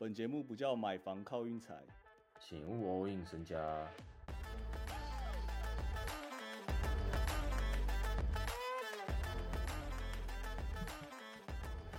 [0.00, 1.74] 本节目不叫买房靠运财，
[2.38, 3.58] 请勿 all in 身家。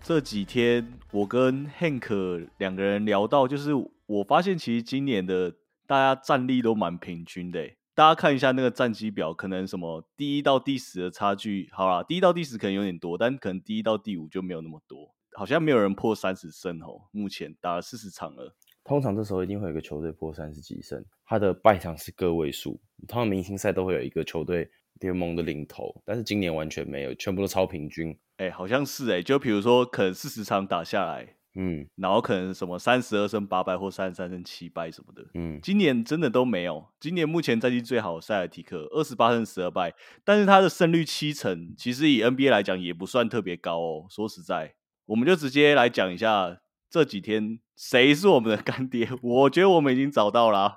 [0.00, 3.72] 这几天我跟 Hank 两个人聊到，就是
[4.06, 5.54] 我发现其实今年的
[5.86, 7.76] 大家战力都蛮平均的欸。
[7.94, 15.14] 大家看一下那个战绩表，可能什么第一到第十的差距，好啦，第一到第十可能有点多，但可能第一到第五就没有那么多。
[15.34, 18.54] 好像没有人破三十胜哦，目前打了四十场了。
[18.84, 22.80] 通常这时候一定会有一个球队破三十几胜，他的败场是个位数。
[23.06, 24.68] 通常明星赛都会有一个球队
[25.00, 28.16] 联盟的领头，但是今年完全没有，全部都超平均。
[28.38, 35.24] 哎、好像是哎、就比如说可能四十场打下来，嗯然后可能什么三十二胜八败或三十三胜七败什么的。
[35.34, 36.88] 嗯，今年真的都没有。
[36.98, 44.06] 今年目前战绩最好的塞尔提克二十八胜十二败，但是他的胜率七成，其实以 NBA 来讲也不算特别高哦。
[44.10, 44.74] 说实在，
[45.06, 49.08] 我们就直接来讲一下这几天谁是我们的干爹。
[49.22, 50.76] 我觉得我们已经找到了啊、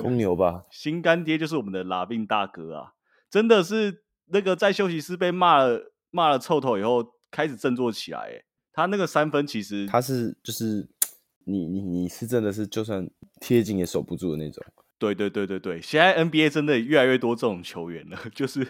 [0.00, 2.92] 公牛吧，新干爹就是我们的拉宾大哥啊，
[3.30, 8.18] 真的是那个在休息室被骂了骂了臭头以后，开始振作起来。
[8.20, 10.88] 哎，他那个三分其实他是就是
[11.44, 13.08] 你你你是真的是就算
[13.40, 14.64] 贴近也守不住的那种。
[14.98, 18.66] 对对对对对，现在 NBA 真的越来越多这种球员了， 就是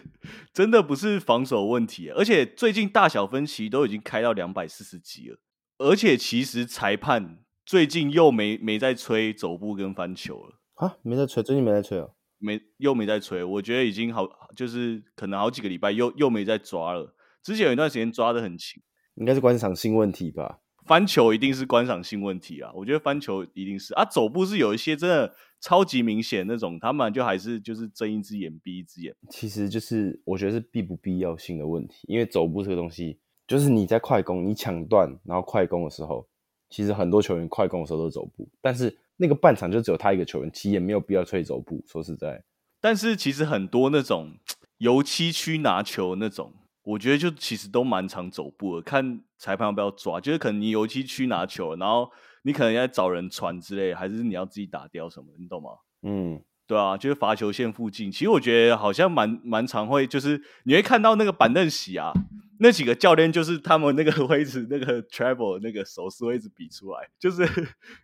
[0.52, 5.38] 真的不是防守问题，而且最近大小分歧都已经开到两百四十几了，
[5.78, 12.14] 而且其实裁判最近又没没在吹走步跟翻球了，啊，没在吹，最近没在吹哦。
[12.38, 18.82] 没又没在吹，我觉得已经好，就是可能好几个礼拜又又没在抓了，之前有一段时间抓的很勤。
[19.14, 20.58] 应该是观赏性问题吧？
[20.84, 29.14] 翻球一定是观赏性问题啊，我觉得翻球一定是啊，走步是有一些真的超级明显那种，他们就还是就是睁一只眼闭一只眼。
[29.30, 36.28] 其实就是我觉得是必不必要性的问题，因为走步这个东西，就是你在快攻，你抢断然后快攻的时候，
[36.68, 41.82] 其实很多球员快攻的时候都走步，但是那个半场就只有他一个球员，其实也没有必要吹走步。
[41.86, 42.44] 说实在，
[42.80, 44.32] 但是其实很多那种
[44.78, 46.52] 油漆区拿球那种，
[46.84, 50.20] 我觉得就其实都蛮常走步的，看裁判要不要抓。
[50.20, 52.10] 就是可能你油漆区拿球，然后
[52.42, 55.70] 你可能要找人传之类，还是你要自己打掉什么，你懂吗？
[56.02, 62.12] 嗯，对啊，就是罚球线附近，其实我觉得好像蛮蛮常会，就是你会看到那个板凳席啊，
[62.60, 67.42] 那几个教练就是他们那个位置那个 travel 那个手势位置比出来，就是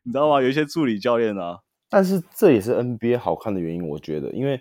[0.04, 0.40] 你知道吗？
[0.40, 4.58] 有一些助理教练啊，但是这也是 NBA 好看的原因，我觉得，因为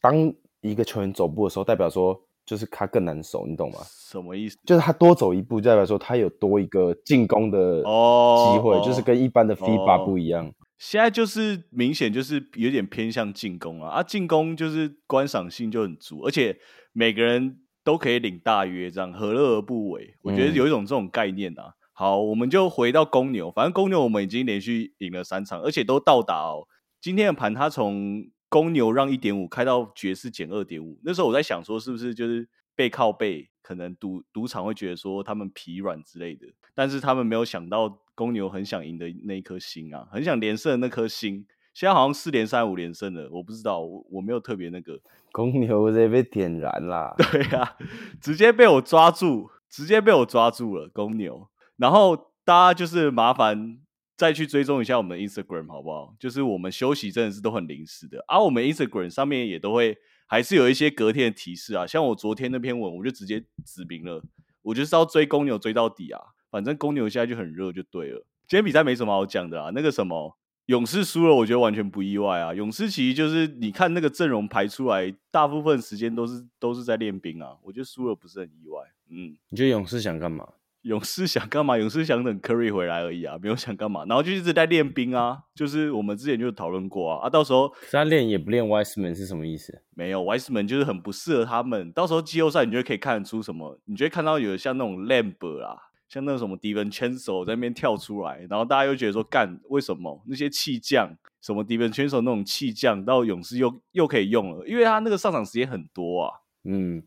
[0.00, 3.80] 当一个球员走步的时候，代表说就是他更难守，你懂吗？
[3.84, 4.56] 什么意思？
[4.64, 10.50] 就是他多走一步，代表说他有多一个进攻的哦机会，就是跟一般的 FIBA 哦不一样。
[10.78, 16.56] 现在就是明显就是有点偏向进攻啊，啊，进攻就是观赏性就很足，而且
[16.92, 20.14] 每个人都可以领大约，这样何乐而不为？
[20.22, 21.72] 我觉得嗯有一种这种概念啊。
[21.92, 26.68] 好，我们就回到公牛，反正公牛我们已经连续赢了三场，而且都到达哦。
[27.00, 41.46] 今天的盘它从公牛让一点五开到爵士减二点五，那时候我在想说是不是就是背靠背，可能赌赌场会觉得说他们疲软之类的，但是他们没有想到公牛很想赢的那一颗心啊，很想连胜的那颗心。
[41.74, 44.98] 现在好像四连胜、五连胜了，我不知道，我我没有特别那个。
[45.30, 47.76] 公牛直接被点燃啦，对啊，
[48.18, 51.50] 直接被我抓住，直接被我抓住了公牛。
[51.76, 53.76] 然后大家就是麻烦
[54.16, 56.14] 再去追踪一下我们的 Instagram 好不好？
[56.18, 61.86] 就是我们休息真的是都很临时的，而、我们 Instagram 上面也都会还是有一些隔天的提示啊。
[61.86, 64.22] 像我昨天那篇文，我就直接指明了，
[64.62, 66.20] 我就是要追公牛追到底啊。
[66.50, 68.24] 反正公牛现在就很热就对了。
[68.48, 70.36] 今天比赛没什么好讲的啊，那个什么。
[70.66, 72.52] 勇士输了，我觉得完全不意外啊。
[72.52, 77.56] 勇士其实就是你看那个阵容排出来，大部分时间都是都是在练兵啊。
[77.62, 78.80] 我觉得输了不是很意外。
[79.08, 80.44] 嗯，你觉得勇士想干嘛？
[80.86, 81.76] 勇士想干嘛？
[81.76, 84.04] 勇士想等 Curry 回来而已啊，没有想干嘛。
[84.06, 87.26] 然后就一直在练兵啊， 就是我们之前就讨论过啊。
[87.26, 89.82] 啊，到时候他练也不练 Wiseman 是什么意思？
[89.94, 91.90] 没有 Wiseman 就是很不适合他们。
[91.90, 95.76] 到时候季后赛你就可以看得出什么，你就会看到有像那种 Lamb 啊，
[96.08, 101.12] 像那种什么 d i v e n c h a n e 在那边跳出来，然后大家又觉得说干为什么那些气将
[101.42, 106.30] 什么 d i v e n c h a n e 那种气将到勇士又又可以用了，因为他那个上场时间很多啊。
[106.62, 107.02] 嗯，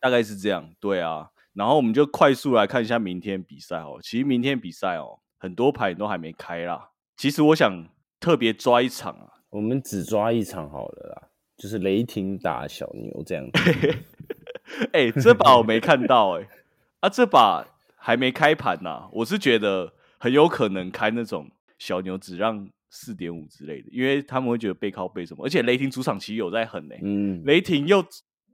[0.00, 1.28] 大概是这样，对啊。
[1.54, 3.98] 然后我们就快速来看一下明天比赛哦。
[4.02, 6.90] 其实明天比赛哦，很多牌都还没开啦。
[7.16, 7.88] 其实我想
[8.18, 13.98] 特别抓一场啊，我们只抓一场好了啦，就是雷霆打小牛这样子。
[14.92, 16.48] 哎、这把我没看到哎、
[17.00, 17.66] 啊，这把
[17.96, 28.04] 还没开盘呐、我是觉得很有可能开那种小牛只让四点五之类的，因为他们会觉得背靠背什么，而且雷霆主场其实有在狠哎、嗯，雷霆又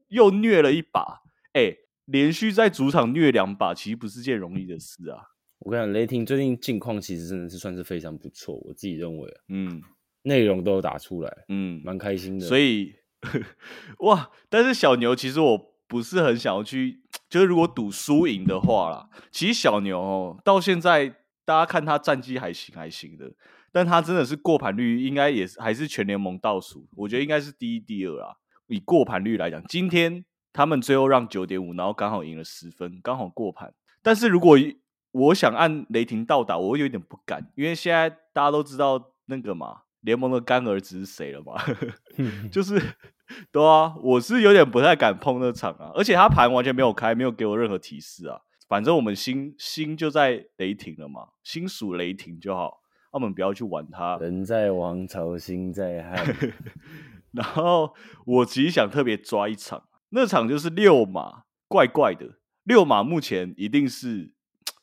[0.09, 1.23] 又虐了一把，
[1.53, 1.75] 哎、
[2.07, 5.19] 连续在主场虐两把，其实不是件容易的事啊。
[5.59, 9.83] 我跟你讲，雷霆最近近况其实真的是算是非常不错，我自己认为啊，嗯
[10.23, 12.47] 内容都有打出来，嗯，蛮开心的。
[12.47, 12.95] 所以
[14.01, 21.09] 哇，但是小牛其实我不是很想要去，就是如果赌输赢的话啦，其实小牛哦到现在
[21.45, 23.33] 大家看他战绩还行还行的，
[23.73, 28.37] 但他真的是过盘率应该也是还是全联盟倒数，我觉得应该是第一第二啦。
[28.67, 30.25] 以过盘率来讲，今天
[30.57, 33.75] 他们最后让九点五，然后刚好赢了十分，刚好过盘。
[34.03, 34.57] 但是如果
[35.13, 41.55] 我想按雷霆倒打，我有点不敢，因为现在大家都知道那个嘛，联盟的干儿子是谁了嘛，
[42.51, 42.81] 就是
[43.53, 48.41] 对啊，我是有点不太敢碰那场啊，而且他盘完全没有开，没有给我任何提示啊。
[48.67, 52.81] 反正我们心心就在雷霆了嘛，心属雷霆就好，
[53.13, 54.17] 我们不要去玩它。
[54.17, 56.35] 人在王朝，心在汉。
[57.33, 57.95] 然后
[58.25, 62.39] 我其实想特别抓一场，那场就是六马，怪怪的。
[62.65, 64.33] 六马目前一定是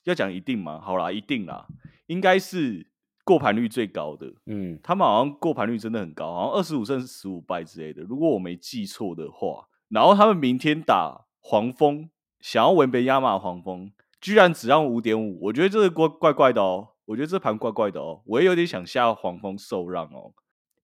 [0.04, 0.80] 要讲一定吗？
[0.80, 1.68] 好啦，一定啦，
[2.08, 2.88] 应该是
[3.24, 4.34] 过盘率最高的。
[4.46, 9.68] 嗯，他们好像过盘率真的很高，好像二十五胜十五败之类的，如果我没记错的话。
[9.90, 12.10] 然后他们明天打黄蜂，
[12.40, 16.90] 想要文北亚马黄蜂，居然只让五点五，我觉得这个怪怪怪的哦。
[17.06, 20.34] 我觉得这盘怪怪的哦，我也有点想下黄蜂受让哦，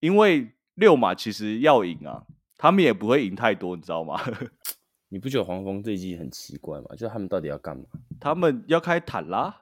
[0.01, 2.25] 因为六马其实要赢啊，
[2.59, 4.19] 他们也不会赢太多，你知道吗？
[5.07, 6.87] 你不觉得黄蜂这一季很奇怪吗？
[6.97, 7.85] 就他们到底要干嘛？
[8.19, 9.57] 他们要开坦啦。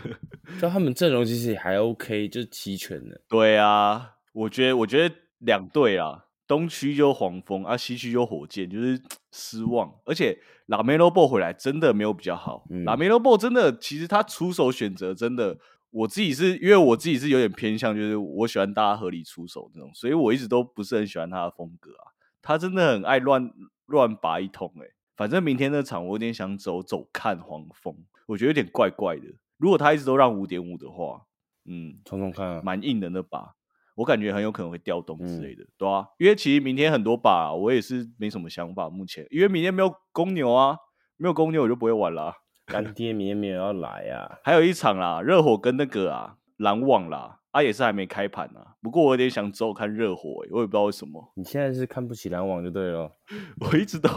[0.60, 3.20] 就他们阵容其实也还 OK，就是齐全的。
[3.26, 9.00] 对啊，我觉得我觉得两队啊，东区就黄蜂啊，西区就火箭，就是
[9.32, 9.92] 失望。
[10.04, 15.58] 而且拉梅罗波回来真的没有比较好，嗯拉梅罗波真的其实他出手选择真的，
[15.90, 22.11] 我自己是因为我自己是有点偏向，就是我喜欢大家合理出手那种，所以我一直都不是很喜欢他的风格啊。
[22.42, 23.50] 他真的很爱乱
[23.86, 24.86] 乱拔一通哎、
[25.16, 27.96] 反正明天那场我有点想走走看黄蜂，
[28.26, 29.22] 我觉得有点怪怪的。
[29.56, 31.22] 如果他一直都让五点五的话，
[31.64, 32.62] 嗯，冲冲看啊！
[32.64, 33.54] 蛮硬的那把，
[33.94, 40.76] 我感觉很有可能会调动之嗯类的，对啊，因为其实明天很多把、啊我也是没什么想法，目前因为明天没有公牛啊，
[41.16, 42.34] 没有公牛我就不会玩啦、
[42.66, 44.38] 干爹明天没有要来啊！
[44.42, 53.10] 还有一场啦，热火跟那个啊篮网啦，啊也是还没开盘啊，不过我有点想走看热火、欸，我也不知道为什么，你现在是看不起篮网就对了。
[53.60, 54.10] 我一直都，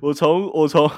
[0.00, 0.90] 我从我从，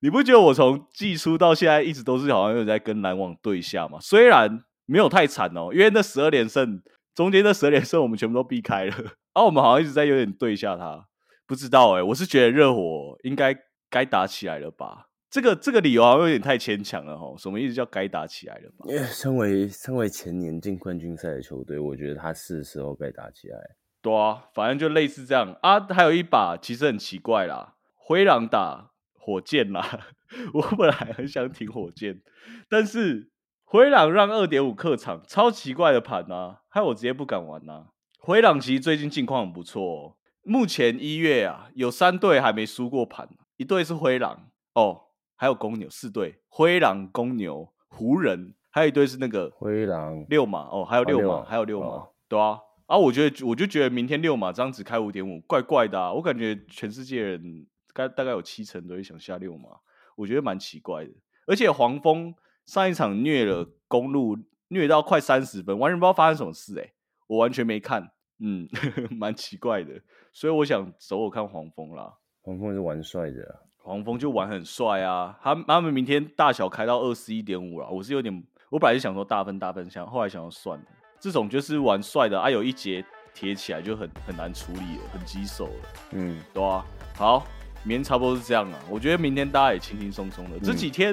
[0.00, 3.98] 你不觉得我从季初到现在一直都是好像有在跟篮网对下吗？
[4.00, 6.80] 虽然没有太惨哦，因为那十二连胜
[7.14, 8.94] 中间那十二连胜我们全部都避开了，
[9.32, 11.08] 啊，我们好像一直在有点对下他，
[11.46, 13.56] 不知道哎、我是觉得热火应该
[13.90, 15.08] 该打起来了吧？
[15.32, 18.84] 这个这个理由好像有点太牵强了哈，什么意思叫该打起来了吧？
[18.86, 23.58] 因为身为身为前年进冠军赛的球队，我觉得他是时候该打起来。
[24.02, 25.80] 对啊，反正就类似这样啊。
[25.88, 30.00] 还有一把其实很奇怪啦，灰狼打火箭啦。
[30.52, 32.20] 我本来很想挺火箭，
[32.68, 33.30] 但是
[33.64, 37.86] 灰狼让二点五客场，超奇怪的盘啊，害我直接不敢玩呐、
[38.18, 45.04] 灰狼其实最近近况很不错哦，目前一月啊有三队还没输过盘，一队是灰狼哦，
[45.42, 52.60] 还有公牛四队，灰狼、公牛、湖人，还有一队是那个灰狼六马哦，还有六马，还有六马，哦对啊。
[52.86, 56.12] 啊，我觉得我就觉得明天六马这样只开五点五，怪怪的啊！
[56.12, 59.68] 我感觉全世界人该大概有七成都会想下六马，
[60.14, 61.10] 我觉得蛮奇怪的。
[61.48, 62.32] 而且黄蜂
[62.64, 66.92] 上一场虐了公路，虐到快三十分，完全不知道发生什么事哎、
[67.26, 68.68] 我完全没看，嗯，
[69.10, 70.00] 蛮奇怪的。
[70.32, 80.84] 所以我想走我看黄蜂啦，黄蜂是玩帅的啊、黄蜂就玩很帅啊，他他们明天大小开到二十一点五了，我是有点，我本来是想说大分大分想，后来想要算了，
[81.18, 86.84] 这种就是玩帅的啊，有一节贴起来就很很难处理了，很棘手了，嗯，对啊，
[87.16, 87.44] 好，
[87.82, 91.12] 明天差不多是这样啊，我觉得明天大家也轻轻松松的，这几天，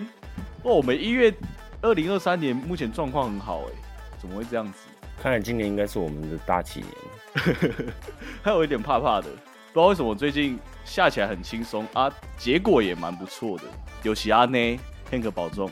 [0.64, 1.34] 哦，我们一月
[1.82, 3.72] 二零二三年目前状况很好哎、
[4.20, 4.88] 怎么会这样子？
[5.22, 6.92] 看来今年应该是我们的大起年。
[8.42, 9.28] 还有一点怕怕的，
[9.72, 13.64] 不知道为什么最近下起来很轻松啊，结果也蛮不错的。
[14.04, 15.70] 有其阿内，片刻保重。